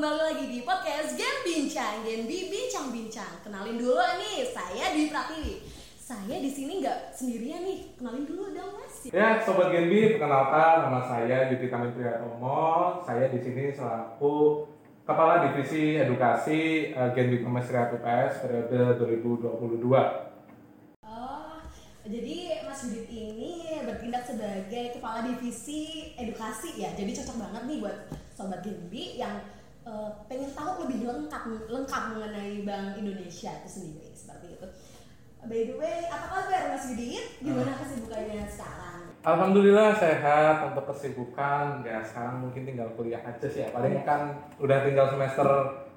kembali 0.00 0.32
lagi 0.32 0.46
di 0.48 0.64
podcast 0.64 1.12
Gen 1.12 1.44
Bincang, 1.44 2.00
Gen 2.08 2.24
Bi 2.24 2.48
Bincang 2.48 2.88
Bincang. 2.88 3.36
Kenalin 3.44 3.76
dulu 3.76 4.00
nih, 4.16 4.48
saya 4.48 4.96
Dwi 4.96 5.12
Pratiwi. 5.12 5.60
Saya 6.00 6.40
di 6.40 6.48
sini 6.48 6.80
nggak 6.80 7.12
sendirian 7.12 7.60
nih. 7.68 8.00
Kenalin 8.00 8.24
dulu 8.24 8.48
dong 8.48 8.80
Mas. 8.80 9.12
Ya, 9.12 9.36
sobat 9.44 9.68
Genbi, 9.68 10.16
perkenalkan 10.16 10.88
nama 10.88 11.04
saya 11.04 11.52
Yudi 11.52 11.68
Kami 11.68 11.92
Priyatomo. 11.92 13.04
Saya 13.04 13.28
di 13.28 13.44
sini 13.44 13.76
selaku 13.76 14.64
Kepala 15.04 15.44
Divisi 15.44 16.00
Edukasi 16.00 16.96
uh, 16.96 17.12
Genbi 17.12 17.44
Kementerian 17.44 17.92
UPS 17.92 18.40
periode 18.40 19.04
2022. 19.04 19.84
Oh, 21.04 21.60
jadi 22.08 22.36
Mas 22.64 22.88
Yudit 22.88 23.04
ini 23.04 23.84
bertindak 23.84 24.24
sebagai 24.24 24.96
kepala 24.96 25.28
divisi 25.28 26.16
edukasi 26.16 26.80
ya. 26.80 26.88
Jadi 26.96 27.12
cocok 27.20 27.36
banget 27.36 27.62
nih 27.68 27.78
buat 27.84 27.96
sobat 28.32 28.64
Genbi 28.64 29.20
yang 29.20 29.59
uh, 29.84 30.10
pengen 30.28 30.50
tahu 30.52 30.86
lebih 30.86 31.08
lengkap 31.08 31.42
lengkap 31.68 32.02
mengenai 32.16 32.64
Bank 32.66 33.00
Indonesia 33.00 33.50
itu 33.62 33.68
sendiri 33.68 34.10
seperti 34.12 34.58
itu. 34.58 34.68
By 35.40 35.72
the 35.72 35.76
way, 35.80 36.04
apa 36.12 36.26
kabar 36.28 36.76
Mas 36.76 36.84
Yudit? 36.92 37.40
Gimana 37.40 37.72
kesibukannya 37.80 38.44
sekarang? 38.44 39.16
Alhamdulillah 39.24 39.96
sehat 39.96 40.68
untuk 40.68 40.84
kesibukan. 40.92 41.80
Ya 41.80 42.04
sekarang 42.04 42.44
mungkin 42.44 42.68
tinggal 42.68 42.92
kuliah 42.92 43.24
aja 43.24 43.48
sih 43.48 43.64
ya. 43.64 43.72
Paling 43.72 44.04
kan 44.04 44.36
udah 44.60 44.84
tinggal 44.84 45.08
semester 45.08 45.48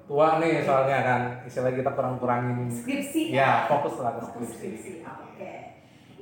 tua 0.08 0.40
nih 0.40 0.64
soalnya 0.64 0.98
kan. 1.04 1.20
Istilahnya 1.44 1.76
kita 1.76 1.90
kurang-kurangin. 1.92 2.72
Skripsi. 2.72 3.36
Ya 3.36 3.68
fokus 3.68 4.00
lah 4.00 4.16
ke 4.16 4.24
Fokus 4.32 4.48
skripsi. 4.56 4.64
skripsi. 4.80 4.92
Oke. 5.04 5.54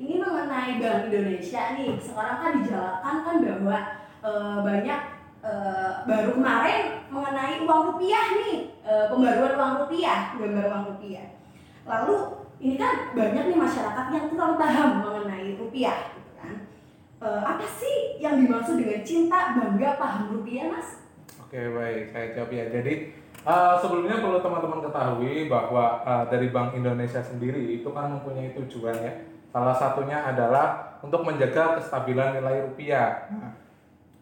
Ini 0.02 0.14
mengenai 0.18 0.82
Bank 0.82 1.00
Indonesia 1.06 1.62
nih. 1.78 1.90
Sekarang 2.02 2.36
kan 2.42 2.52
dijalankan 2.58 3.16
kan 3.22 3.36
bahwa 3.38 3.78
eh, 4.26 4.58
banyak 4.66 5.00
eh, 5.42 5.90
baru 6.06 6.30
kemarin 6.38 7.04
mengenai 7.10 7.66
uang 7.66 7.82
rupiah 7.94 8.24
nih, 8.38 8.56
eh, 8.86 9.04
pembaruan 9.10 9.58
uang 9.58 9.74
rupiah, 9.86 10.38
gambar 10.38 10.66
uang 10.70 10.84
rupiah. 10.96 11.26
Lalu 11.82 12.16
ini 12.62 12.74
kan 12.78 13.10
banyak 13.10 13.44
nih 13.50 13.58
masyarakat 13.58 14.06
yang 14.14 14.26
kurang 14.30 14.54
paham 14.54 15.02
mengenai 15.02 15.58
rupiah, 15.58 16.14
gitu 16.14 16.32
kan? 16.38 16.54
Eh, 17.22 17.42
apa 17.42 17.66
sih 17.66 18.22
yang 18.22 18.38
dimaksud 18.38 18.78
dengan 18.78 19.02
cinta 19.02 19.58
bangga 19.58 19.98
paham 19.98 20.38
rupiah, 20.38 20.70
Mas? 20.70 21.02
Oke 21.52 21.58
baik, 21.58 22.08
saya 22.08 22.26
jawab 22.32 22.48
ya. 22.48 22.64
Jadi 22.72 23.12
uh, 23.44 23.76
sebelumnya 23.76 24.24
perlu 24.24 24.40
teman-teman 24.40 24.80
ketahui 24.88 25.52
bahwa 25.52 26.00
uh, 26.00 26.24
dari 26.32 26.48
Bank 26.48 26.72
Indonesia 26.72 27.20
sendiri 27.20 27.76
itu 27.76 27.92
kan 27.92 28.08
mempunyai 28.08 28.56
tujuan 28.56 28.96
ya. 28.96 29.12
Salah 29.52 29.76
satunya 29.76 30.16
adalah 30.24 30.96
untuk 31.04 31.28
menjaga 31.28 31.76
kestabilan 31.76 32.40
nilai 32.40 32.64
rupiah. 32.64 33.28
Nah, 33.28 33.52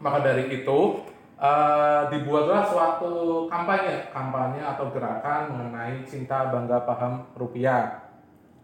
maka 0.01 0.25
dari 0.25 0.49
itu 0.49 1.05
uh, 1.37 2.03
dibuatlah 2.09 2.65
suatu 2.65 3.45
kampanye, 3.47 4.09
kampanye 4.13 4.61
atau 4.65 4.89
gerakan 4.89 5.53
mengenai 5.53 6.01
cinta 6.09 6.49
bangga 6.49 6.89
paham 6.89 7.25
rupiah. 7.37 8.09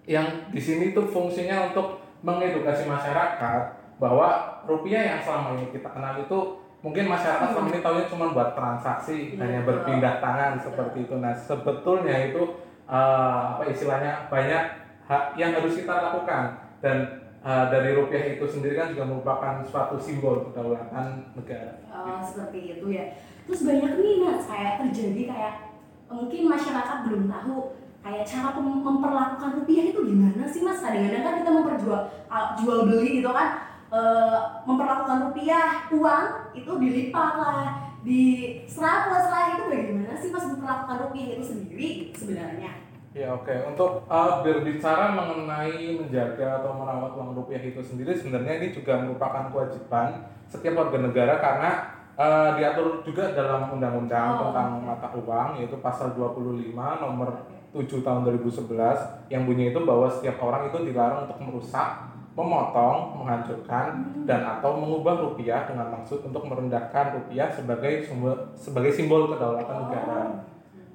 Yang 0.09 0.29
di 0.51 0.61
sini 0.61 0.85
tuh 0.97 1.09
fungsinya 1.09 1.73
untuk 1.73 2.01
mengedukasi 2.25 2.89
masyarakat 2.89 3.63
bahwa 4.01 4.61
rupiah 4.69 5.17
yang 5.17 5.21
selama 5.21 5.57
ini 5.57 5.73
kita 5.73 5.89
kenal 5.93 6.21
itu 6.21 6.39
mungkin 6.85 7.09
masyarakat 7.09 7.49
selama 7.53 7.69
ini 7.73 7.81
tahunya 7.81 8.07
cuma 8.07 8.27
buat 8.31 8.51
transaksi 8.53 9.35
Iya, 9.35 9.41
hanya 9.41 9.61
berpindah 9.65 10.21
tangan 10.21 10.61
seperti 10.61 11.09
itu. 11.09 11.15
Nah 11.19 11.33
sebetulnya 11.33 12.31
itu 12.31 12.43
eh, 12.87 13.43
apa 13.57 13.63
istilahnya 13.67 14.31
banyak 14.31 14.63
hak 15.07 15.25
yang 15.35 15.57
harus 15.57 15.75
kita 15.75 15.93
lakukan. 15.93 16.55
Dan 16.85 17.26
eh, 17.47 17.65
dari 17.71 17.95
rupiah 17.95 18.25
itu 18.35 18.45
sendiri 18.45 18.75
kan 18.75 18.91
juga 18.91 19.07
merupakan 19.07 19.63
suatu 19.63 19.95
simbol 19.97 20.51
kedaulatan 20.51 21.31
negara 21.39 21.79
Oh, 21.87 22.19
seperti 22.21 22.77
itu 22.77 22.87
ya. 22.93 23.15
Terus 23.47 23.63
banyak 23.63 23.93
nih 24.03 24.15
mas 24.21 24.45
kayak 24.51 24.83
terjadi 24.83 25.23
kayak 25.31 25.55
mungkin 26.11 26.43
masyarakat 26.51 26.99
belum 27.07 27.31
tahu 27.31 27.55
kayak 28.03 28.23
cara 28.27 28.55
memperlakukan 28.59 29.51
rupiah 29.63 29.85
itu 29.91 30.01
gimana 30.03 30.43
sih 30.47 30.63
mas? 30.63 30.83
Kadang-kadang 30.83 31.23
kan 31.23 31.35
kita 31.41 31.51
memperjual 31.55 32.01
ah, 32.27 32.55
jual 32.59 32.79
beli 32.91 33.23
gitu 33.23 33.31
kan 33.31 33.49
eh, 33.91 34.39
memperlakukan 34.67 35.31
rupiah 35.31 35.87
uang 35.95 36.25
itu 36.53 36.73
dilipat 36.79 37.33
lah 37.39 37.63
di 38.07 38.23
plus 38.71 39.27
lah 39.31 39.45
itu 39.59 39.63
bagaimana 39.67 40.15
sih 40.15 40.31
mas 40.31 40.47
memperlakukan 40.47 41.11
rupiah 41.11 41.27
itu 41.39 41.43
sendiri 41.43 41.89
sebenarnya? 42.15 42.86
Ya 43.17 43.33
oke, 43.33 43.49
untuk 43.65 44.05
uh, 44.13 44.45
berbicara 44.45 45.17
mengenai 45.17 45.97
menjaga 45.97 46.61
atau 46.61 46.77
merawat 46.77 47.17
uang 47.17 47.33
rupiah 47.33 47.65
itu 47.65 47.81
sendiri 47.81 48.13
sebenarnya 48.13 48.61
ini 48.61 48.69
juga 48.77 49.01
merupakan 49.01 49.49
kewajiban 49.49 50.21
setiap 50.53 50.77
warga 50.77 51.01
negara 51.01 51.41
karena 51.41 51.71
uh, 52.13 52.53
diatur 52.61 53.01
juga 53.01 53.33
dalam 53.33 53.73
undang-undang 53.73 54.37
Oh, 54.37 54.53
tentang 54.53 54.85
oke. 54.85 54.85
mata 54.85 55.09
uang 55.17 55.49
yaitu 55.57 55.81
pasal 55.81 56.13
25 56.13 56.77
nomor 56.77 57.49
7 57.73 57.89
tahun 58.05 58.21
2011 58.37 59.33
yang 59.33 59.49
bunyi 59.49 59.73
itu 59.73 59.81
bahwa 59.81 60.13
setiap 60.13 60.37
orang 60.45 60.69
itu 60.69 60.77
dilarang 60.85 61.25
untuk 61.25 61.41
merusak, 61.41 62.13
memotong, 62.37 63.17
menghancurkan 63.17 64.13
dan 64.29 64.45
atau 64.45 64.77
mengubah 64.77 65.25
rupiah 65.25 65.65
dengan 65.65 65.89
maksud 65.89 66.21
untuk 66.21 66.45
merendahkan 66.45 67.17
rupiah 67.17 67.49
sebagai 67.49 68.05
sumber 68.05 68.53
sebagai 68.53 68.93
simbol 68.93 69.33
kedaulatan 69.33 69.89
negara. 69.89 70.21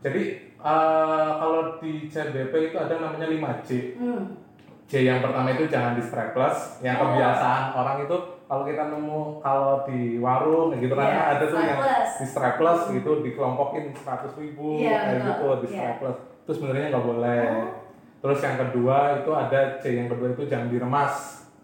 Jadi 0.01 0.50
eh, 0.63 1.29
kalau 1.35 1.61
di 1.77 2.05
CBP 2.05 2.53
itu 2.69 2.77
ada 2.77 2.93
namanya 2.95 3.27
5J. 3.27 3.69
Hmm. 3.97 4.23
J 4.85 5.07
yang 5.07 5.19
pertama 5.19 5.47
itu 5.49 5.65
jangan 5.65 5.95
di 5.95 6.03
strapless, 6.03 6.81
yang 6.81 6.99
Oh. 6.99 7.09
kebiasaan 7.09 7.71
orang 7.73 8.03
itu 8.03 8.15
kalau 8.43 8.63
kita 8.63 8.83
nemu 8.85 9.39
kalau 9.39 9.87
di 9.87 10.19
warung 10.19 10.75
gitu 10.75 10.91
kan 10.91 11.07
Iya, 11.07 11.21
ada 11.31 11.45
tuh 11.45 11.57
yang 11.57 11.79
di 12.13 12.25
strapless 12.25 12.91
gitu 12.91 13.11
dikelompokin 13.21 13.95
100 13.95 14.35
ribu 14.35 14.75
Iya, 14.77 14.97
kayak 15.07 15.21
gitu 15.25 15.45
di 15.57 15.67
Iya. 15.67 15.75
strapless. 15.95 16.17
Itu 16.43 16.51
sebenarnya 16.51 16.87
nggak 16.91 17.05
boleh. 17.07 17.41
Oh. 17.47 17.67
Terus 18.21 18.39
yang 18.43 18.57
kedua 18.59 18.97
itu 19.17 19.31
ada 19.31 19.59
J 19.79 19.83
yang 19.95 20.07
kedua 20.07 20.27
itu 20.29 20.43
jangan 20.45 20.67
diremas. 20.67 21.13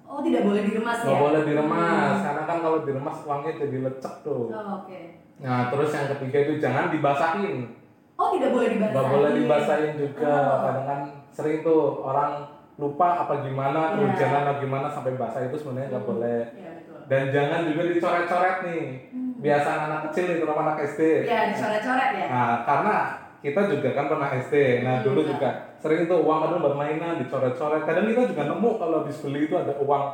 Oh 0.07 0.24
tidak 0.24 0.41
boleh 0.41 0.63
diremas 0.63 0.97
Nggak 1.03 1.12
ya? 1.12 1.19
boleh 1.19 1.41
diremas 1.44 2.16
Hmm. 2.16 2.24
karena 2.24 2.44
kan 2.47 2.57
kalau 2.63 2.80
diremas 2.81 3.18
uangnya 3.22 3.52
jadi 3.59 3.78
lecek 3.84 4.16
tuh. 4.24 4.44
Oh, 4.47 4.81
Oke. 4.81 5.00
Nah, 5.38 5.68
terus 5.68 5.91
yang 5.91 6.07
ketiga 6.09 6.38
itu 6.41 6.53
jangan 6.57 6.90
dibasahin. 6.90 7.75
Oh 8.18 8.34
tidak 8.34 8.50
boleh 8.50 8.68
dibasahin. 8.74 8.94
Nggak 8.98 9.14
boleh 9.14 9.32
dibasahin 9.32 9.94
juga. 9.96 10.34
Oh. 10.34 10.58
Kadang 10.66 10.86
kan 10.86 11.00
sering 11.30 11.58
tuh 11.62 11.82
orang 12.02 12.32
lupa 12.78 13.08
apa 13.26 13.34
gimana, 13.42 13.94
Iya. 13.94 13.96
kehujanan 13.96 14.44
apa 14.44 14.60
gimana 14.60 14.88
sampai 14.88 15.14
basah 15.16 15.42
itu 15.44 15.56
sebenarnya 15.56 15.90
nggak 15.92 16.04
Hmm. 16.04 16.12
boleh. 16.14 16.42
Iya 16.52 16.70
betul. 16.76 16.98
Dan 17.08 17.24
jangan 17.32 17.60
juga 17.66 17.82
dicoret-coret 17.88 18.58
nih. 18.64 18.84
Hmm. 19.10 19.32
Biasa 19.38 19.70
anak 19.88 20.00
kecil 20.10 20.24
nih, 20.28 20.36
terutama 20.38 20.62
anak 20.64 20.78
SD. 20.84 21.02
Ya 21.24 21.40
dicoret-coret 21.48 22.12
ya. 22.12 22.26
Nah, 22.28 22.56
karena 22.66 22.96
kita 23.38 23.62
juga 23.70 23.90
kan 23.94 24.06
pernah 24.08 24.30
SD. 24.34 24.56
Nah, 24.82 24.94
Hmm, 24.98 25.06
dulu 25.06 25.20
iya. 25.22 25.30
juga 25.30 25.50
sering 25.78 26.02
tuh 26.06 26.20
uang 26.22 26.40
kadang 26.42 26.60
buat 26.60 26.76
mainan 26.76 27.22
dicoret-coret. 27.22 27.82
Kadang 27.86 28.06
kita 28.08 28.22
juga 28.28 28.44
nemu 28.46 28.70
kalau 28.76 29.00
di 29.06 29.14
beli 29.14 29.42
itu 29.46 29.56
ada 29.56 29.74
uang. 29.78 30.06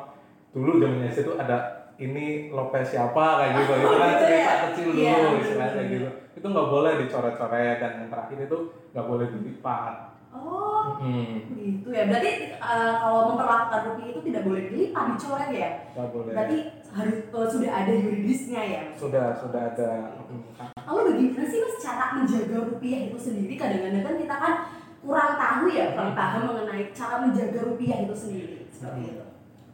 Dulu 0.52 0.72
zaman 0.78 1.08
SD 1.08 1.20
itu 1.24 1.34
ada 1.34 1.83
ini 2.04 2.26
Lopez 2.50 2.86
siapa 2.88 3.26
kayak 3.40 3.52
gitu. 3.56 3.72
itu 3.74 3.88
kan 3.90 4.10
gitu 4.10 4.24
cerita 4.24 4.36
ya? 4.44 4.56
kecil 4.64 4.88
Iya, 4.90 5.14
dulu 5.14 5.28
betul. 5.30 5.42
istilahnya 5.42 5.74
kayak 5.74 5.90
gitu. 5.90 6.08
Itu 6.34 6.46
nggak 6.50 6.70
boleh 6.70 6.92
dicoret-coret 7.00 7.78
dan 7.78 7.92
yang 7.96 8.10
terakhir 8.10 8.38
itu 8.42 8.58
nggak 8.92 9.08
boleh 9.08 9.28
dilipat. 9.30 9.96
Oh 10.34 10.62
Hmm, 11.00 11.48
gitu 11.54 11.90
ya. 11.90 12.04
Berarti 12.06 12.32
eh, 12.52 12.94
kalau 12.98 13.22
memperlakukan 13.32 13.82
rupiah 13.88 14.08
itu 14.12 14.22
tidak 14.24 14.44
boleh 14.44 14.64
dilipat, 14.68 15.06
dicoret 15.16 15.50
ya. 15.52 15.70
nggak 15.94 16.10
boleh. 16.12 16.32
Berarti 16.34 16.58
harus 16.92 17.16
eh, 17.24 17.48
sudah 17.50 17.72
ada 17.74 17.92
yuridisnya 17.94 18.62
ya. 18.62 18.84
Sudah 18.94 19.26
sudah 19.34 19.62
ada. 19.72 19.90
Lalu 20.84 21.00
bagaimana 21.08 21.46
sih 21.48 21.60
mas 21.60 21.76
cara 21.80 22.06
menjaga 22.14 22.58
rupiah 22.68 23.00
itu 23.08 23.18
sendiri? 23.18 23.56
Kadang-kadang 23.56 24.04
kan 24.04 24.16
kita 24.18 24.36
kan 24.36 24.54
kurang 25.00 25.32
tahu 25.36 25.66
ya, 25.68 25.86
kurang 25.92 26.12
paham 26.14 26.42
mengenai 26.48 26.84
cara 26.92 27.16
menjaga 27.20 27.60
rupiah 27.64 27.98
itu 28.04 28.16
sendiri. 28.16 28.58
Seperti 28.68 29.00
Hmm. 29.00 29.12
itu. 29.16 29.26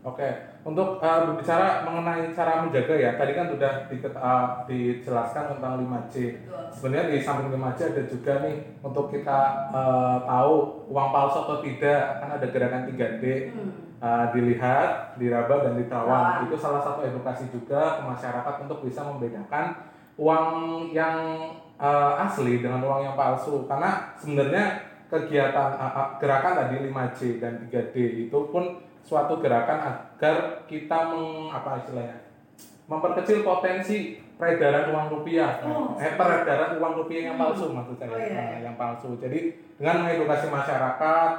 Oke, 0.02 0.30
untuk 0.60 1.00
uh, 1.00 1.20
berbicara 1.24 1.88
mengenai 1.88 2.36
cara 2.36 2.68
menjaga 2.68 2.96
ya, 3.00 3.16
tadi 3.16 3.32
kan 3.32 3.48
sudah 3.48 3.88
diket- 3.88 4.20
uh, 4.20 4.68
dijelaskan 4.68 5.56
tentang 5.56 5.80
5C. 5.88 6.16
Betul. 6.36 6.68
Sebenarnya 6.76 7.06
di 7.16 7.18
samping 7.24 7.50
5C 7.56 7.80
ada 7.96 8.04
juga 8.04 8.34
nih 8.44 8.56
untuk 8.84 9.06
kita 9.08 9.40
uh, 9.72 10.18
tahu 10.28 10.54
uang 10.92 11.10
palsu 11.16 11.38
atau 11.48 11.58
tidak, 11.64 12.20
kan 12.20 12.30
ada 12.36 12.48
gerakan 12.52 12.84
3D. 12.92 13.24
Hmm. 13.56 13.72
Uh, 14.00 14.32
dilihat, 14.32 15.20
diraba 15.20 15.60
dan 15.60 15.76
ditawan. 15.76 16.08
Tawan. 16.08 16.48
Itu 16.48 16.56
salah 16.56 16.80
satu 16.80 17.04
edukasi 17.04 17.52
juga 17.52 18.00
ke 18.00 18.02
masyarakat 18.08 18.54
untuk 18.64 18.80
bisa 18.88 19.04
membedakan 19.04 19.76
uang 20.16 20.48
yang 20.96 21.20
uh, 21.76 22.24
asli 22.24 22.64
dengan 22.64 22.80
uang 22.84 23.12
yang 23.12 23.16
palsu. 23.20 23.68
Karena 23.68 24.16
sebenarnya 24.16 24.88
kegiatan 25.12 25.76
uh, 25.76 25.84
uh, 25.84 26.08
gerakan 26.16 26.54
tadi 26.64 26.76
5C 26.88 27.44
dan 27.44 27.60
3D 27.68 27.96
itu 28.28 28.40
pun 28.52 28.89
suatu 29.10 29.42
gerakan 29.42 29.80
agar 30.14 30.62
kita 30.70 30.98
meng, 31.10 31.50
apa 31.50 31.82
istilahnya 31.82 32.30
memperkecil 32.86 33.42
potensi 33.42 34.18
peredaran 34.34 34.90
uang 34.90 35.08
rupiah, 35.12 35.62
Oh. 35.62 35.94
eh 35.98 36.14
peredaran 36.14 36.78
uang 36.78 36.94
rupiah 36.96 37.30
yang 37.30 37.38
palsu 37.38 37.70
maksud 37.70 37.98
saya, 37.98 38.10
Oh, 38.10 38.18
iya. 38.18 38.34
Nah, 38.34 38.60
yang 38.66 38.76
palsu. 38.78 39.14
Jadi 39.18 39.40
dengan 39.78 40.06
mengedukasi 40.06 40.48
masyarakat 40.50 41.32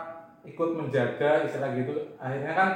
ikut 0.47 0.71
menjaga 0.75 1.43
istilah 1.43 1.71
gitu, 1.75 1.95
akhirnya 2.19 2.53
kan 2.55 2.69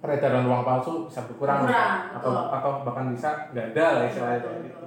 peredaran 0.00 0.48
uang 0.48 0.64
palsu 0.64 0.92
bisa 1.08 1.28
berkurang 1.28 1.68
Berkurang, 1.68 1.96
atau 2.16 2.30
betul. 2.32 2.56
atau 2.56 2.70
bahkan 2.88 3.06
bisa 3.12 3.28
nggak 3.52 3.66
ada 3.76 3.84
lah 3.92 4.04
istilahnya 4.08 4.38
Betul, 4.40 4.48
kayak 4.48 4.60
betul. 4.64 4.68
gitu. 4.70 4.86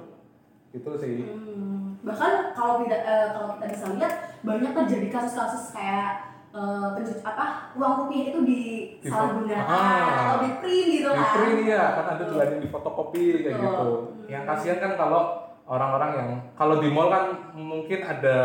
Itu 0.74 0.90
sih. 0.98 1.14
Hmm, 1.22 1.78
bahkan 2.02 2.32
kalau 2.50 2.74
tidak 2.82 3.00
eh, 3.06 3.26
kalau 3.30 3.46
kita 3.54 3.66
bisa 3.70 3.86
lihat 3.94 4.12
banyak 4.42 4.72
terjadi 4.74 5.06
kasus-kasus 5.12 5.70
kayak 5.70 6.33
pencuci 6.54 7.18
apa 7.20 7.44
uang 7.74 7.92
rupiah 8.00 8.24
itu 8.30 8.38
disalahgunakan 8.46 9.66
Ah. 9.66 10.06
atau 10.06 10.36
di 10.40 10.50
print 10.56 10.88
gitu 10.92 11.08
Di 11.08 11.18
kan 11.18 11.34
print 11.34 11.60
ya, 11.64 11.82
kan 11.92 12.04
ada 12.08 12.22
juga 12.22 12.42
yang 12.46 12.60
di 12.60 12.68
fotokopi 12.68 13.24
kayak 13.40 13.54
Betul. 13.54 13.64
gitu. 13.64 13.88
Hmm. 13.90 14.30
Yang 14.30 14.44
kasihan 14.46 14.78
kan 14.78 14.92
kalau 14.94 15.22
orang-orang 15.64 16.10
yang 16.14 16.28
kalau 16.54 16.78
di 16.78 16.88
mall 16.88 17.08
kan 17.08 17.24
mungkin 17.52 18.00
ada 18.00 18.36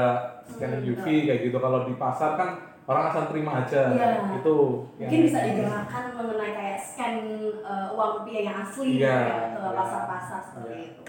scan 0.44 0.72
Hmm, 0.76 0.90
UV 0.90 1.06
kayak 1.24 1.42
gitu. 1.44 1.58
Kalau 1.58 1.86
di 1.86 1.94
pasar 1.94 2.34
kan 2.34 2.50
orang 2.84 3.04
asal 3.06 3.30
terima 3.30 3.62
aja. 3.62 3.82
Iya. 3.88 4.10
Itu 4.36 4.56
mungkin 4.92 5.06
yang- 5.06 5.26
bisa 5.26 5.40
digerakkan 5.46 6.04
mengenai 6.12 6.52
kayak 6.52 6.80
scan 6.80 7.16
eh, 7.54 7.88
uang 7.92 8.12
rupiah 8.18 8.42
yang 8.44 8.58
asli 8.60 8.98
Iya, 8.98 8.98
gitu 8.98 9.06
ya, 9.06 9.46
ke 9.54 9.62
iya. 9.62 9.70
pasar-pasar 9.78 10.42
seperti 10.44 10.74
Iya. 10.74 10.88
itu 10.90 11.04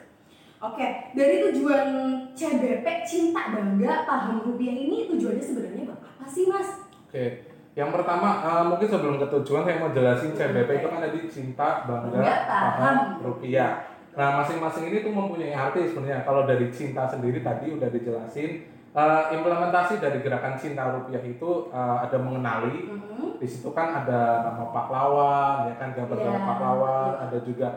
oke 0.61 0.87
dari 1.17 1.37
tujuan 1.43 1.89
CBP 2.31 2.85
cinta 3.03 3.49
bangga 3.49 4.05
paham 4.05 4.45
rupiah 4.45 4.77
ini 4.77 5.09
tujuannya 5.09 5.41
sebenarnya 5.41 5.85
apa 5.89 6.29
sih 6.29 6.45
mas 6.45 6.90
Oke, 7.11 7.43
yang 7.75 7.91
pertama 7.91 8.29
eh, 8.41 8.65
mungkin 8.65 8.87
sebelum 8.87 9.19
ke 9.19 9.27
tujuan 9.29 9.67
saya 9.67 9.79
mau 9.79 9.91
jelasin 9.91 10.31
CBP 10.31 10.71
itu 10.79 10.87
kan 10.87 11.01
tadi 11.01 11.19
cinta, 11.27 11.69
bangga, 11.85 12.15
Bangga, 12.15 12.35
paham. 12.47 12.97
rupiah. 13.21 13.83
Nah 14.11 14.39
masing-masing 14.39 14.91
ini 14.91 15.03
tuh 15.03 15.11
mempunyai 15.11 15.51
arti 15.51 15.87
sebenarnya. 15.87 16.23
Kalau 16.23 16.47
dari 16.47 16.71
cinta 16.71 17.05
sendiri 17.05 17.43
tadi 17.43 17.71
udah 17.71 17.89
dijelasin. 17.89 18.51
eh, 18.91 19.23
implementasi 19.31 20.03
dari 20.03 20.19
gerakan 20.19 20.55
cinta 20.55 20.91
rupiah 20.91 21.23
itu 21.23 21.71
eh, 21.71 21.97
ada 22.01 22.19
mengenali. 22.19 22.91
Mhm. 22.91 23.39
Di 23.39 23.47
situ 23.47 23.71
kan 23.71 23.95
ada 23.97 24.43
nama 24.45 24.67
pahlawan, 24.69 25.71
ya 25.71 25.79
kan 25.79 25.95
gambar 25.95 26.15
Iya. 26.15 26.27
gambar 26.27 26.43
pahlawan. 26.45 27.13
Ada 27.23 27.39
juga 27.41 27.69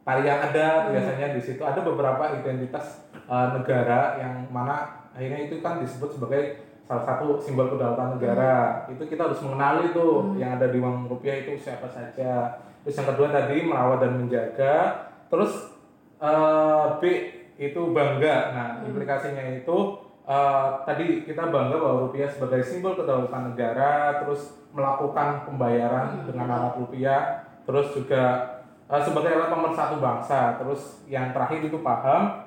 tarian 0.00 0.40
adat 0.40 0.88
Hmm. 0.88 0.92
biasanya 0.92 1.26
di 1.32 1.40
situ. 1.40 1.60
Ada 1.60 1.80
beberapa 1.80 2.32
identitas 2.32 3.00
eh, 3.12 3.48
negara 3.52 4.16
yang 4.16 4.48
mana 4.48 5.04
akhirnya 5.12 5.44
itu 5.44 5.60
kan 5.60 5.80
disebut 5.80 6.16
sebagai 6.16 6.42
salah 6.84 7.00
satu 7.02 7.40
simbol 7.40 7.66
kedaulatan 7.66 8.16
negara 8.16 8.84
itu 8.86 9.00
kita 9.04 9.24
harus 9.24 9.40
mengenali 9.40 9.90
tuh 9.90 10.20
Hmm. 10.20 10.36
yang 10.36 10.60
ada 10.60 10.68
di 10.68 10.76
uang 10.76 11.08
rupiah 11.08 11.40
itu 11.40 11.56
siapa 11.56 11.88
saja 11.88 12.60
terus 12.84 12.94
yang 12.94 13.08
kedua 13.08 13.28
tadi 13.28 13.64
merawat 13.64 13.98
dan 13.98 14.20
menjaga 14.20 14.74
terus 15.26 15.72
eh, 16.20 16.86
B 17.00 17.02
itu 17.56 17.80
bangga 17.90 18.36
nah 18.52 18.68
Hmm. 18.78 18.92
implikasinya 18.92 19.56
itu 19.56 19.76
eh, 20.24 20.66
tadi 20.84 21.24
kita 21.24 21.48
bangga 21.48 21.76
bahwa 21.76 22.08
rupiah 22.08 22.28
sebagai 22.28 22.60
simbol 22.60 22.92
kedaulatan 22.92 23.52
negara 23.52 24.20
terus 24.20 24.52
melakukan 24.72 25.48
pembayaran 25.48 26.20
Hmm. 26.20 26.26
dengan 26.28 26.48
alat 26.50 26.74
rupiah 26.76 27.22
terus 27.64 27.96
juga 27.96 28.24
eh, 28.84 29.00
sebagai 29.00 29.32
alat 29.32 29.48
pemersatu 29.48 29.96
bangsa 29.98 30.60
terus 30.60 31.00
yang 31.08 31.32
terakhir 31.32 31.64
itu 31.64 31.80
paham 31.80 32.44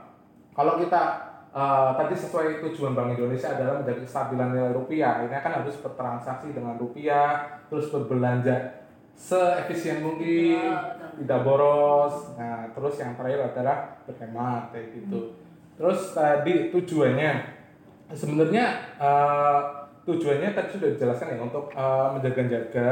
kalau 0.54 0.78
kita 0.78 1.27
Uh, 1.58 1.90
tadi 1.98 2.14
sesuai 2.14 2.62
tujuan 2.62 2.94
Bank 2.94 3.18
Indonesia 3.18 3.50
adalah 3.50 3.82
menjaga 3.82 4.06
kestabilan 4.06 4.54
nilai 4.54 4.78
rupiah. 4.78 5.26
Ini 5.26 5.42
kan 5.42 5.58
harus 5.58 5.74
bertransaksi 5.82 6.54
dengan 6.54 6.78
rupiah, 6.78 7.58
terus 7.66 7.90
berbelanja 7.90 8.86
seefisien 9.18 10.06
mungkin, 10.06 10.54
betul. 10.54 11.26
tidak 11.26 11.40
boros. 11.42 12.38
Nah, 12.38 12.70
terus 12.78 13.02
yang 13.02 13.18
terakhir 13.18 13.58
adalah 13.58 13.98
berhemat 14.06 14.70
kayak 14.70 15.02
gitu. 15.02 15.34
Terus 15.82 16.14
tadi 16.14 16.70
tujuannya 16.70 17.32
sebenarnya 18.14 18.66
uh, 19.02 19.90
tujuannya 20.06 20.54
tadi 20.54 20.70
sudah 20.78 20.90
dijelaskan 20.94 21.36
ya 21.36 21.42
untuk 21.42 21.74
uh, 21.74 22.14
menjaga-jaga 22.14 22.90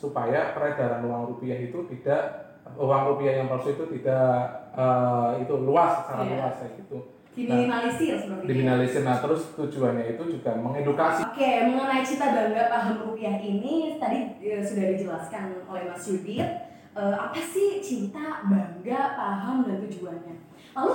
supaya 0.00 0.56
peredaran 0.56 1.04
uang 1.04 1.36
rupiah 1.36 1.60
itu 1.60 1.84
tidak 1.92 2.56
uang 2.72 3.02
rupiah 3.14 3.44
yang 3.44 3.52
palsu 3.52 3.76
itu 3.76 3.84
tidak 4.00 4.48
uh, 4.72 5.36
itu 5.36 5.54
luas 5.60 6.02
secara 6.04 6.24
Iya. 6.24 6.32
luas 6.40 6.54
kayak 6.56 6.72
gitu 6.80 6.98
diminimalisir 7.38 8.14
seperti 8.16 8.42
itu. 8.42 8.50
diminalisir. 8.50 9.00
Nah, 9.00 9.16
terus 9.18 9.42
tujuannya 9.54 10.04
itu 10.10 10.22
juga 10.28 10.50
mengedukasi. 10.54 11.22
Oke, 11.24 11.50
mengenai 11.64 12.02
cita 12.02 12.26
bangga 12.28 12.64
paham 12.66 12.94
rupiah 13.00 13.38
ini 13.38 13.74
tadi 13.96 14.18
eh, 14.40 14.58
sudah 14.60 14.84
dijelaskan 14.90 15.62
oleh 15.64 15.86
Mas 15.86 16.02
Yudit. 16.04 16.48
Eh, 16.92 17.14
apa 17.14 17.38
sih 17.38 17.78
cinta, 17.78 18.42
bangga, 18.42 19.14
paham 19.14 19.62
dan 19.62 19.78
tujuannya? 19.80 20.34
Lalu 20.74 20.94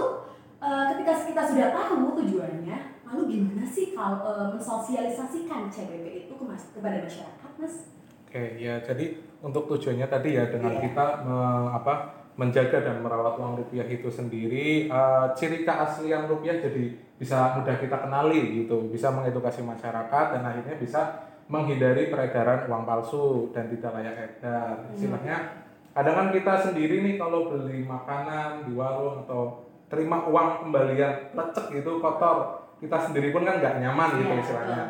eh, 0.59 0.83
ketika 0.91 1.13
kita 1.23 1.41
sudah 1.45 1.67
tahu 1.71 2.19
tujuannya, 2.19 2.77
lalu 3.03 3.21
gimana 3.29 3.63
sih 3.63 3.91
kalau 3.91 4.19
eh, 4.21 4.47
mensosialisasikan 4.51 5.67
CBP 5.67 6.05
itu 6.21 6.33
ke 6.33 6.43
mas- 6.43 6.67
kepada 6.69 6.99
masyarakat, 6.99 7.51
Mas? 7.55 7.87
Oke, 8.27 8.57
ya 8.57 8.81
jadi 8.81 9.05
untuk 9.39 9.69
tujuannya 9.69 10.07
tadi 10.07 10.33
ya 10.33 10.49
dengan 10.49 10.73
Iya. 10.73 10.81
kita 10.83 11.05
me- 11.21 11.69
apa 11.71 12.22
menjaga 12.33 12.81
dan 12.81 13.05
merawat 13.05 13.37
uang 13.37 13.61
rupiah 13.61 13.85
itu 13.85 14.09
sendiri, 14.09 14.89
eh, 14.89 15.25
ciri 15.37 15.61
keaslian 15.61 16.25
rupiah 16.25 16.57
jadi 16.57 16.97
bisa 17.17 17.55
mudah 17.55 17.77
kita 17.77 17.97
kenali 18.09 18.65
gitu, 18.65 18.89
bisa 18.89 19.13
mengedukasi 19.13 19.61
masyarakat 19.61 20.25
dan 20.33 20.41
akhirnya 20.41 20.75
bisa 20.81 21.01
menghindari 21.45 22.09
peredaran 22.09 22.65
uang 22.65 22.83
palsu 22.89 23.53
dan 23.53 23.69
tidak 23.69 23.93
layak 23.93 24.17
edar. 24.17 24.89
Istilahnya 24.97 25.61
kadang 25.93 26.15
kan 26.17 26.27
kita 26.33 26.53
sendiri 26.57 27.05
nih 27.05 27.15
kalau 27.21 27.53
beli 27.53 27.85
makanan 27.85 28.65
di 28.65 28.73
warung 28.73 29.27
atau 29.27 29.69
terima 29.93 30.25
uang 30.25 30.65
kembalian 30.65 31.37
lecek 31.37 31.69
gitu 31.69 32.01
kotor, 32.01 32.65
kita 32.81 32.97
sendiri 32.97 33.29
pun 33.29 33.45
kan 33.45 33.61
nggak 33.61 33.77
nyaman 33.77 34.09
gitu 34.17 34.33
Iya, 34.33 34.41
istilahnya. 34.41 34.83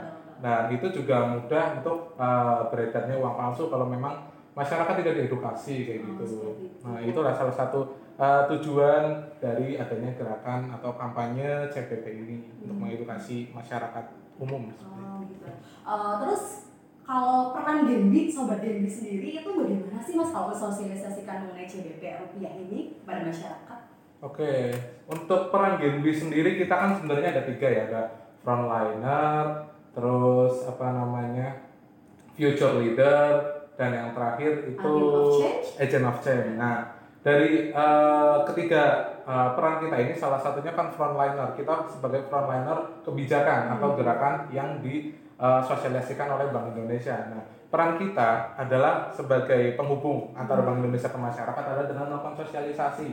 Nah, 0.44 0.68
itu 0.72 0.88
juga 0.92 1.28
mudah 1.31 1.80
untuk 1.80 2.16
uh, 2.19 2.68
beredarnya 2.72 3.16
uang 3.19 3.36
palsu 3.36 3.68
kalau 3.68 3.88
memang 3.88 4.32
masyarakat 4.53 4.94
tidak 5.01 5.13
diedukasi 5.17 5.75
kayak 5.83 6.01
Oh, 6.01 6.07
gitu. 6.21 6.23
itu. 6.23 6.50
Nah, 6.81 7.00
itulah 7.00 7.33
salah 7.33 7.51
satu 7.51 7.79
uh, 8.15 8.45
tujuan 8.47 9.03
dari 9.38 9.75
adanya 9.75 10.13
gerakan 10.13 10.69
atau 10.71 10.94
kampanye 10.94 11.65
CPP 11.67 12.05
ini 12.15 12.35
untuk 12.59 12.77
Hmm. 12.77 12.81
mengedukasi 12.85 13.50
masyarakat 13.50 14.05
umum. 14.35 14.69
seperti 14.69 14.97
itu. 14.97 15.05
Oh, 15.05 15.19
gitu. 15.25 15.45
Eh, 15.45 16.13
terus 16.19 16.44
kalau 17.01 17.51
peran 17.51 17.83
Genbi, 17.83 18.27
sobat 18.27 18.59
Genbi 18.59 18.88
sendiri 18.88 19.27
itu 19.35 19.50
bagaimana 19.50 20.00
sih 20.00 20.13
Mas 20.13 20.29
kalau 20.29 20.50
mensosialisasikan 20.50 21.45
mengenai 21.45 21.65
CBP 21.65 22.01
rupiah 22.17 22.53
ini 22.55 22.97
kepada 23.01 23.21
masyarakat? 23.23 23.79
Oke, 24.21 24.71
untuk 25.05 25.51
peran 25.51 25.75
Genbi 25.75 26.09
sendiri 26.09 26.55
kita 26.55 26.71
kan 26.71 26.95
sebenarnya 26.95 27.35
ada 27.35 27.44
tiga 27.44 27.67
ya, 27.67 27.81
ada 27.85 28.01
frontliner, 28.39 29.45
terus 29.91 30.63
apa 30.63 30.88
namanya 30.89 31.47
future 32.33 32.79
leader, 32.79 33.44
dan 33.74 33.90
yang 33.90 34.10
terakhir 34.14 34.70
itu 34.70 34.92
Agent 34.94 35.18
of 35.18 35.34
change? 35.40 35.68
agent 35.81 36.06
of 36.06 36.18
change. 36.22 36.50
Nah, 36.56 36.75
dari 37.24 37.72
eh, 37.72 38.38
ketiga 38.51 38.84
eh, 39.24 39.50
peran 39.56 39.82
kita 39.82 39.96
ini 39.98 40.13
salah 40.13 40.38
satunya 40.38 40.72
kan 40.72 40.92
frontliner. 40.92 41.56
Kita 41.56 41.88
sebagai 41.88 42.27
frontliner 42.27 43.01
kebijakan 43.01 43.74
atau 43.74 43.96
gerakan 43.96 44.36
yang 44.50 44.84
disosialisasikan 44.84 46.27
oleh 46.30 46.51
Bank 46.51 46.75
Indonesia. 46.75 47.18
Nah, 47.32 47.44
peran 47.68 47.98
kita 47.98 48.53
adalah 48.53 49.10
sebagai 49.10 49.74
penghubung 49.74 50.30
antara 50.34 50.62
Bank 50.62 50.84
Indonesia 50.84 51.10
ke 51.10 51.18
masyarakat 51.18 51.63
adalah 51.65 51.86
dengan 51.89 52.06
melakukan 52.12 52.46
sosialisasi. 52.46 53.10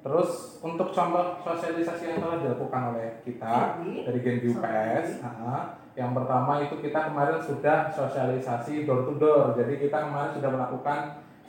Terus 0.00 0.56
untuk 0.64 0.96
contoh 0.96 1.44
sosialisasi 1.44 2.08
yang 2.08 2.18
telah 2.24 2.40
dilakukan 2.40 2.96
oleh 2.96 3.20
kita 3.20 3.76
Genbi. 3.76 4.08
dari 4.08 4.18
Genbi 4.24 4.46
UPS, 4.48 5.20
nah, 5.20 5.76
yang 5.98 6.14
pertama 6.14 6.62
itu 6.62 6.78
kita 6.78 7.10
kemarin 7.10 7.38
sudah 7.42 7.90
sosialisasi 7.90 8.86
door 8.86 9.02
to 9.06 9.18
door. 9.18 9.54
Jadi 9.58 9.82
kita 9.82 10.06
kemarin 10.06 10.30
sudah 10.34 10.50
melakukan 10.50 10.98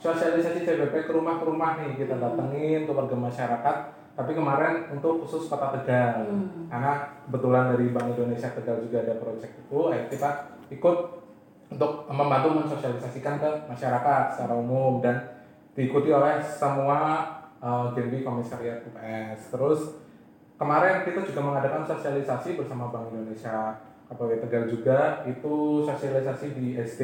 sosialisasi 0.02 0.66
CBP 0.66 1.06
ke 1.06 1.12
rumah 1.14 1.38
ke 1.38 1.44
rumah 1.46 1.78
nih 1.78 1.94
kita 1.94 2.18
datengin 2.18 2.84
ke 2.84 2.92
warga 2.92 3.16
masyarakat. 3.16 3.76
Tapi 4.12 4.36
kemarin 4.36 4.92
untuk 4.92 5.24
khusus 5.24 5.48
Kota 5.48 5.72
Tegal, 5.72 6.28
Hmm. 6.28 6.68
karena 6.68 7.16
kebetulan 7.24 7.72
dari 7.72 7.96
Bank 7.96 8.12
Indonesia 8.12 8.52
Tegal 8.52 8.84
juga 8.84 9.00
ada 9.08 9.16
proyek 9.16 9.56
itu, 9.56 9.78
akhirnya 9.88 10.12
kita 10.12 10.30
ikut 10.68 10.96
untuk 11.72 12.04
membantu 12.12 12.48
mensosialisasikan 12.60 13.40
ke 13.40 13.50
masyarakat 13.72 14.22
secara 14.36 14.52
umum 14.52 15.00
dan 15.00 15.16
diikuti 15.72 16.12
oleh 16.12 16.44
semua 16.44 17.24
uh, 17.64 17.88
Genbi 17.96 18.20
Komisariat 18.20 18.84
UPS. 18.84 19.48
Terus 19.48 19.80
kemarin 20.60 21.08
kita 21.08 21.24
juga 21.24 21.40
mengadakan 21.40 21.88
sosialisasi 21.88 22.60
bersama 22.60 22.92
Bank 22.92 23.16
Indonesia 23.16 23.80
KPW 24.12 24.44
Tegal 24.44 24.64
juga 24.68 25.24
itu 25.24 25.82
sosialisasi 25.88 26.52
di 26.52 26.76
SD 26.76 27.02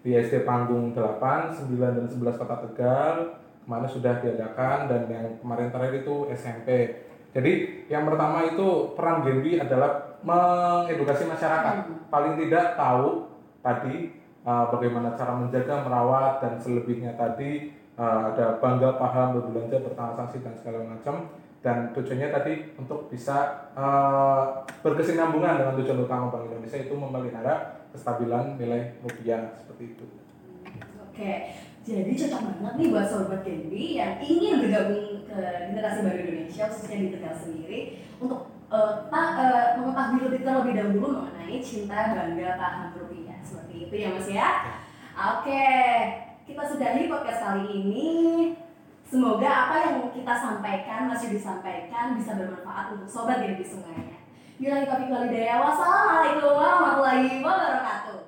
di 0.00 0.16
SD 0.16 0.48
Panggung 0.48 0.96
8, 0.96 1.52
9 1.52 1.76
dan 1.76 2.06
11 2.08 2.40
Kota 2.40 2.56
Tegal 2.64 3.36
kemarin 3.68 3.88
sudah 3.92 4.16
diadakan 4.24 4.88
dan 4.88 5.02
yang 5.12 5.26
kemarin 5.44 5.68
terakhir 5.68 6.00
itu 6.00 6.32
SMP. 6.32 6.96
Jadi 7.36 7.84
yang 7.92 8.08
pertama 8.08 8.48
itu 8.48 8.96
peran 8.96 9.20
Genbi 9.20 9.60
adalah 9.60 10.16
mengedukasi 10.24 11.28
masyarakat 11.28 11.74
Hmm. 11.84 12.08
paling 12.08 12.40
tidak 12.40 12.74
tahu 12.74 13.28
tadi 13.60 14.16
uh, 14.48 14.72
bagaimana 14.72 15.12
cara 15.12 15.36
menjaga, 15.36 15.84
merawat 15.84 16.40
dan 16.40 16.56
selebihnya 16.56 17.12
tadi 17.20 17.76
uh, 18.00 18.32
ada 18.32 18.56
bangga, 18.56 18.96
paham, 18.96 19.36
berbelanja, 19.36 19.84
bertransaksi 19.84 20.40
dan 20.40 20.56
segala 20.56 20.88
macam 20.88 21.28
dan 21.60 21.92
tujuannya 21.92 22.32
tadi 22.32 22.54
untuk 22.80 23.12
bisa 23.12 23.67
uh, 23.78 24.66
berkesinambungan 24.82 25.62
dengan 25.62 25.74
tujuan 25.78 25.98
utama 26.02 26.34
Bank 26.34 26.50
Indonesia 26.50 26.78
itu 26.82 26.94
memelihara 26.98 27.86
kestabilan 27.94 28.58
nilai 28.58 28.98
rupiah 29.00 29.54
seperti 29.54 29.94
itu. 29.94 30.04
Oke, 31.08 31.32
Jadi 31.88 32.12
cocok 32.12 32.40
banget 32.60 32.74
nih 32.76 32.88
buat 32.92 33.06
sobat 33.08 33.40
Genbi 33.40 33.96
yang 33.96 34.20
ingin 34.20 34.60
bergabung 34.60 35.24
ke 35.24 35.38
generasi 35.72 36.04
baru 36.04 36.18
Indonesia 36.20 36.68
khususnya 36.68 37.00
di 37.00 37.08
Tegal 37.16 37.32
sendiri 37.32 37.80
untuk 38.20 38.52
eh, 38.68 38.92
ta- 39.08 39.34
eh, 39.40 39.66
mengetahui 39.80 40.20
lebih 40.28 40.40
terlebih 40.44 40.74
dahulu 40.76 41.06
mengenai 41.16 41.64
cinta 41.64 42.12
bangga 42.12 42.60
paham 42.60 42.92
rupiah 42.92 43.40
seperti 43.40 43.88
itu 43.88 43.94
ya 44.04 44.08
Mas 44.12 44.28
ya. 44.28 44.48
Oke, 45.16 45.64
kita 46.44 46.62
sudahi 46.62 47.08
podcast 47.08 47.40
kali 47.40 47.64
ini. 47.72 48.08
Semoga 49.08 49.48
apa 49.48 49.76
yang 49.88 49.96
kita 50.12 50.36
sampaikan 50.36 51.08
masih 51.08 51.32
disampaikan 51.32 52.12
bisa 52.20 52.36
bermanfaat 52.36 52.92
untuk 52.92 53.08
sobat 53.08 53.40
Genbi 53.40 53.64
semuanya. 53.64 54.20
Bila 54.60 54.84
kita 54.84 55.00
Wassalamualaikum 55.64 56.52
warahmatullahi 56.52 57.40
wabarakatuh. 57.40 58.27